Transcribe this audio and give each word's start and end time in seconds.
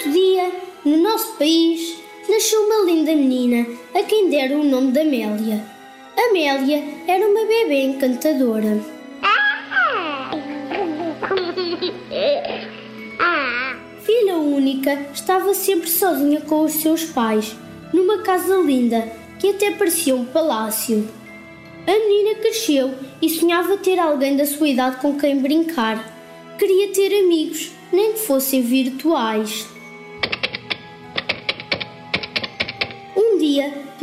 Certo 0.00 0.12
dia, 0.12 0.50
no 0.82 0.96
nosso 0.96 1.36
país, 1.36 1.98
nasceu 2.26 2.58
uma 2.62 2.90
linda 2.90 3.14
menina 3.14 3.66
a 3.94 4.02
quem 4.02 4.30
deram 4.30 4.62
o 4.62 4.64
nome 4.64 4.92
de 4.92 5.00
Amélia. 5.00 5.62
Amélia 6.16 6.82
era 7.06 7.28
uma 7.28 7.44
bebê 7.44 7.82
encantadora. 7.82 8.80
Filha 14.00 14.38
única, 14.38 15.06
estava 15.12 15.52
sempre 15.52 15.90
sozinha 15.90 16.40
com 16.40 16.62
os 16.62 16.72
seus 16.72 17.04
pais, 17.04 17.54
numa 17.92 18.22
casa 18.22 18.56
linda 18.56 19.06
que 19.38 19.50
até 19.50 19.72
parecia 19.72 20.16
um 20.16 20.24
palácio. 20.24 21.06
A 21.86 21.92
menina 21.92 22.36
cresceu 22.36 22.94
e 23.20 23.28
sonhava 23.28 23.76
ter 23.76 23.98
alguém 23.98 24.34
da 24.34 24.46
sua 24.46 24.68
idade 24.68 24.96
com 24.96 25.18
quem 25.18 25.36
brincar. 25.36 26.02
Queria 26.58 26.90
ter 26.90 27.22
amigos, 27.22 27.70
nem 27.92 28.14
que 28.14 28.20
fossem 28.20 28.62
virtuais. 28.62 29.68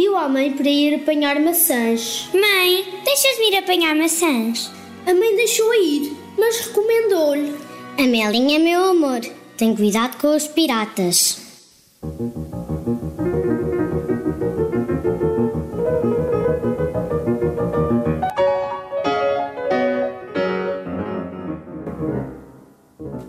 Pediu 0.00 0.16
à 0.16 0.26
mãe 0.30 0.50
para 0.50 0.68
ir 0.70 0.94
apanhar 0.94 1.38
maçãs. 1.40 2.30
Mãe, 2.32 3.02
deixas-me 3.04 3.50
ir 3.50 3.56
apanhar 3.58 3.94
maçãs? 3.94 4.70
A 5.06 5.12
mãe 5.12 5.36
deixou-a 5.36 5.76
ir, 5.76 6.16
mas 6.38 6.60
recomendou-lhe. 6.60 7.54
Amelinha, 7.98 8.58
meu 8.58 8.82
amor, 8.82 9.20
tem 9.58 9.76
cuidado 9.76 10.16
com 10.18 10.34
os 10.34 10.48
piratas. 10.48 11.42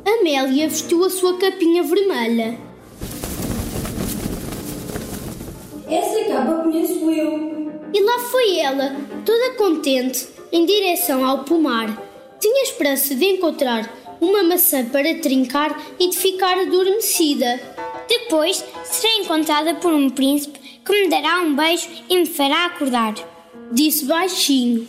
Amélia 0.06 0.70
vestiu 0.70 1.04
a 1.04 1.10
sua 1.10 1.38
capinha 1.38 1.84
vermelha. 1.84 2.71
Essa 5.92 6.24
capa 6.24 6.64
conheço 6.64 7.12
eu. 7.12 7.70
E 7.94 8.02
lá 8.02 8.20
foi 8.20 8.60
ela, 8.60 8.96
toda 9.26 9.56
contente, 9.56 10.26
em 10.50 10.66
direção 10.66 11.26
ao 11.26 11.44
pomar. 11.44 11.90
Tinha 12.40 12.64
esperança 12.64 13.14
de 13.14 13.26
encontrar 13.26 13.94
uma 14.22 14.42
maçã 14.42 14.86
para 14.86 15.16
trincar 15.16 15.78
e 16.00 16.10
de 16.10 16.18
ficar 16.18 16.58
adormecida. 16.58 17.60
Depois 18.08 18.64
serei 18.86 19.18
encontrada 19.18 19.76
por 19.76 19.92
um 19.92 20.10
príncipe 20.10 20.60
que 20.86 20.92
me 20.94 21.10
dará 21.10 21.42
um 21.42 21.54
beijo 21.54 21.90
e 22.10 22.18
me 22.18 22.26
fará 22.26 22.68
acordar. 22.68 23.14
Disse 23.74 24.06
baixinho. 24.06 24.88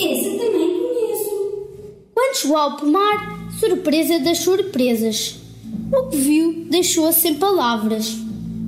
Essa 0.00 0.30
também 0.30 0.80
conheço. 0.80 1.68
Quando 2.12 2.36
chegou 2.36 2.56
ao 2.56 2.76
pomar, 2.76 3.48
surpresa 3.60 4.18
das 4.18 4.38
surpresas. 4.38 5.36
O 5.92 6.08
que 6.08 6.16
viu 6.16 6.64
deixou-a 6.68 7.12
sem 7.12 7.36
palavras. 7.36 8.23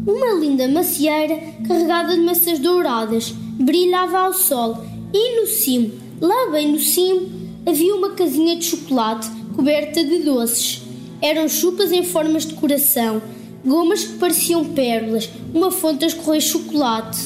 Uma 0.07 0.35
linda 0.39 0.69
macieira 0.69 1.37
carregada 1.67 2.15
de 2.15 2.21
maçãs 2.21 2.61
douradas 2.61 3.31
brilhava 3.59 4.19
ao 4.19 4.33
sol 4.33 4.79
e 5.13 5.41
no 5.41 5.49
cimo, 5.49 5.91
lá 6.21 6.49
bem 6.53 6.71
no 6.71 6.79
cimo, 6.79 7.29
havia 7.67 7.93
uma 7.93 8.11
casinha 8.11 8.55
de 8.55 8.67
chocolate 8.67 9.29
coberta 9.57 10.05
de 10.05 10.21
doces. 10.21 10.83
Eram 11.21 11.49
chupas 11.49 11.91
em 11.91 12.05
formas 12.05 12.47
de 12.47 12.55
coração, 12.55 13.21
gomas 13.65 14.05
que 14.05 14.19
pareciam 14.19 14.65
pérolas, 14.65 15.29
uma 15.53 15.73
fonte 15.73 16.05
a 16.05 16.07
escorrer 16.07 16.41
chocolate. 16.41 17.19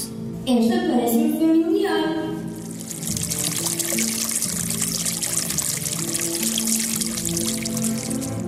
Esta 0.46 0.78
parece-me 0.90 1.32
familiar. 1.38 2.30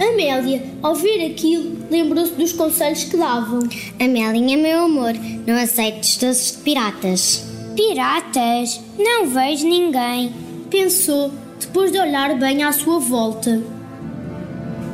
Amélia, 0.00 0.72
ao 0.82 0.94
ver 0.94 1.26
aquilo, 1.26 1.81
lembrou-se 1.92 2.32
dos 2.32 2.53
conselhos 2.53 3.04
que 3.04 3.19
davam. 3.19 3.60
Amelinha, 4.00 4.56
meu 4.56 4.84
amor, 4.86 5.12
não 5.47 5.54
aceites 5.54 6.16
doces 6.16 6.56
de 6.56 6.62
piratas. 6.62 7.44
Piratas? 7.76 8.80
Não 8.98 9.26
vejo 9.26 9.69
ninguém. 9.69 10.32
Pensou, 10.70 11.31
depois 11.60 11.92
de 11.92 11.98
olhar 11.98 12.38
bem 12.38 12.62
à 12.62 12.72
sua 12.72 12.98
volta. 12.98 13.62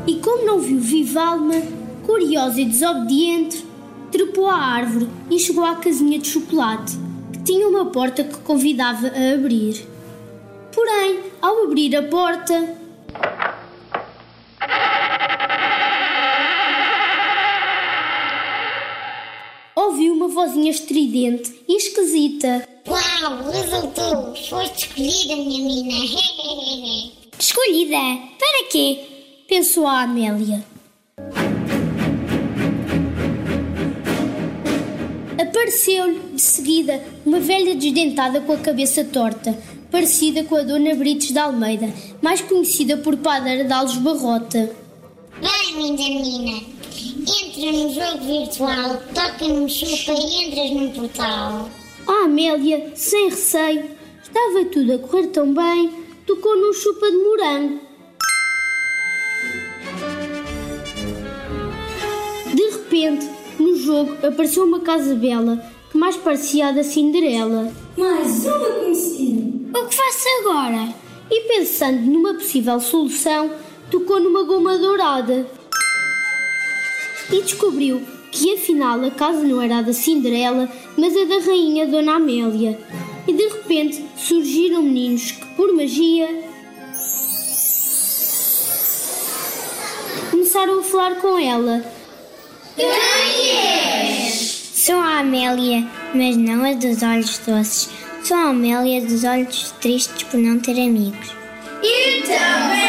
E 0.08 0.16
como 0.16 0.44
não 0.44 0.58
viu 0.58 0.80
viva 0.80 1.22
alma, 1.22 1.62
curiosa 2.04 2.60
e 2.60 2.64
desobediente, 2.64 3.64
trepou 4.10 4.48
à 4.48 4.56
árvore 4.56 5.08
e 5.30 5.38
chegou 5.38 5.64
à 5.64 5.76
casinha 5.76 6.18
de 6.18 6.26
chocolate, 6.26 6.98
que 7.32 7.42
tinha 7.44 7.68
uma 7.68 7.86
porta 7.86 8.24
que 8.24 8.38
convidava 8.38 9.06
a 9.06 9.34
abrir. 9.34 9.86
Porém, 10.74 11.20
ao 11.40 11.64
abrir 11.64 11.94
a 11.94 12.02
porta, 12.02 12.74
ouviu 19.88 20.12
uma 20.12 20.28
vozinha 20.28 20.70
estridente 20.70 21.52
e 21.66 21.76
esquisita. 21.76 22.68
Uau, 22.86 23.50
resultou! 23.50 24.34
Foste 24.36 24.86
escolhida, 24.86 25.36
minha 25.36 25.64
menina. 25.64 26.04
escolhida? 27.38 27.96
Para 28.38 28.68
quê? 28.70 29.00
Pensou 29.48 29.86
a 29.86 30.02
Amélia. 30.02 30.62
Apareceu-lhe, 35.40 36.20
de 36.34 36.42
seguida, 36.42 37.02
uma 37.24 37.40
velha 37.40 37.74
desdentada 37.74 38.40
com 38.42 38.52
a 38.52 38.58
cabeça 38.58 39.04
torta, 39.04 39.56
parecida 39.90 40.44
com 40.44 40.56
a 40.56 40.62
Dona 40.62 40.94
Brites 40.94 41.32
de 41.32 41.38
Almeida, 41.38 41.92
mais 42.20 42.42
conhecida 42.42 42.98
por 42.98 43.16
padeira 43.16 43.64
de 43.64 43.72
Alves 43.72 43.96
Barrota. 43.96 44.70
Vai, 45.40 45.72
minha 45.74 45.92
menina. 45.92 46.77
Entra 47.28 47.72
no 47.72 47.92
jogo 47.92 48.24
virtual, 48.24 49.02
toca 49.14 49.46
num 49.46 49.68
chupa 49.68 50.12
e 50.12 50.44
entras 50.44 50.70
num 50.70 50.90
portal. 50.92 51.68
A 52.06 52.24
Amélia, 52.24 52.90
sem 52.94 53.28
receio, 53.28 53.84
estava 54.22 54.64
tudo 54.72 54.94
a 54.94 54.98
correr 54.98 55.26
tão 55.26 55.52
bem, 55.52 55.92
tocou 56.26 56.56
num 56.56 56.72
chupa 56.72 57.10
de 57.10 57.16
morango. 57.18 57.80
De 62.54 62.70
repente, 62.70 63.28
no 63.58 63.76
jogo 63.76 64.26
apareceu 64.26 64.64
uma 64.64 64.80
casa 64.80 65.14
bela 65.14 65.62
que 65.90 65.98
mais 65.98 66.16
parecia 66.16 66.68
a 66.68 66.72
da 66.72 66.82
Cinderela. 66.82 67.70
Mais 67.98 68.46
uma 68.46 68.58
conhecida. 68.58 69.78
O 69.78 69.86
que 69.86 69.94
faço 69.94 70.28
agora? 70.40 70.94
E 71.30 71.40
pensando 71.42 72.00
numa 72.10 72.32
possível 72.32 72.80
solução, 72.80 73.50
tocou 73.90 74.18
numa 74.18 74.44
goma 74.44 74.78
dourada. 74.78 75.57
E 77.30 77.42
descobriu 77.42 78.02
que 78.30 78.54
afinal 78.54 79.02
a 79.04 79.10
casa 79.10 79.42
não 79.42 79.60
era 79.60 79.78
a 79.78 79.82
da 79.82 79.92
Cinderela, 79.92 80.68
mas 80.96 81.16
a 81.16 81.24
da 81.24 81.44
rainha 81.44 81.86
Dona 81.86 82.16
Amélia. 82.16 82.78
E 83.26 83.32
de 83.32 83.42
repente 83.42 84.04
surgiram 84.16 84.82
meninos 84.82 85.32
que, 85.32 85.46
por 85.54 85.74
magia, 85.74 86.28
começaram 90.30 90.80
a 90.80 90.82
falar 90.82 91.16
com 91.16 91.38
ela. 91.38 91.84
Sou 94.74 94.96
a 94.96 95.18
Amélia, 95.18 95.86
mas 96.14 96.36
não 96.36 96.64
a 96.64 96.72
dos 96.72 97.02
olhos 97.02 97.38
doces. 97.38 97.90
Sou 98.24 98.36
a 98.36 98.50
Amélia 98.50 99.02
dos 99.02 99.24
olhos 99.24 99.74
tristes 99.80 100.22
por 100.24 100.38
não 100.38 100.58
ter 100.58 100.72
amigos. 100.72 101.30
Então 101.82 102.70
vem 102.70 102.87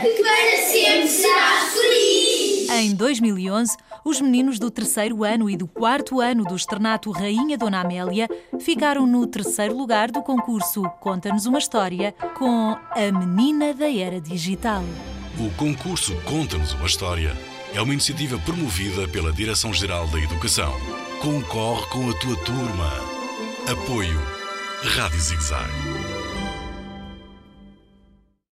Para 0.00 0.62
sempre 0.70 1.08
serás 1.08 1.72
feliz. 1.72 2.68
Em 2.70 2.94
2011, 2.94 3.76
os 4.04 4.20
meninos 4.20 4.58
do 4.58 4.70
terceiro 4.70 5.24
ano 5.24 5.50
e 5.50 5.56
do 5.56 5.66
quarto 5.66 6.20
ano 6.20 6.44
do 6.44 6.54
externato 6.54 7.10
Rainha 7.10 7.58
Dona 7.58 7.80
Amélia 7.80 8.28
ficaram 8.60 9.06
no 9.06 9.26
terceiro 9.26 9.76
lugar 9.76 10.10
do 10.10 10.22
concurso 10.22 10.82
Conta-nos 11.00 11.46
uma 11.46 11.58
História 11.58 12.14
com 12.36 12.76
A 12.90 13.12
Menina 13.12 13.74
da 13.74 13.90
Era 13.90 14.20
Digital. 14.20 14.84
O 15.38 15.50
concurso 15.56 16.14
Conta-nos 16.24 16.74
uma 16.74 16.86
História 16.86 17.36
é 17.74 17.80
uma 17.80 17.92
iniciativa 17.92 18.38
promovida 18.38 19.08
pela 19.08 19.32
Direção-Geral 19.32 20.06
da 20.08 20.18
Educação. 20.20 20.72
Concorre 21.20 21.86
com 21.86 22.08
a 22.08 22.14
tua 22.14 22.36
turma. 22.44 22.92
Apoio 23.66 24.20
Rádio 24.82 25.20
Zigzag. 25.20 25.97